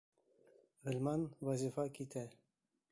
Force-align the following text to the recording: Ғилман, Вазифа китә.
Ғилман, 0.89 1.27
Вазифа 1.51 1.87
китә. 2.01 2.27